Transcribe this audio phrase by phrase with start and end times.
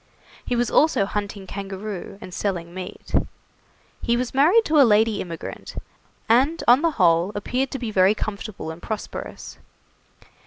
[0.43, 3.13] He was also hunting kangaroo and selling meat.
[4.01, 5.75] He was married to a lady immigrant,
[6.27, 9.59] and on the whole appeared to be very comfortable and prosperous.